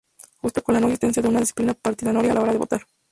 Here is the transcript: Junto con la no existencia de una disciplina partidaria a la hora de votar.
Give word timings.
Junto 0.41 0.63
con 0.63 0.73
la 0.73 0.79
no 0.81 0.87
existencia 0.87 1.21
de 1.21 1.29
una 1.29 1.41
disciplina 1.41 1.75
partidaria 1.75 2.31
a 2.31 2.33
la 2.33 2.41
hora 2.41 2.53
de 2.53 2.57
votar. 2.57 2.87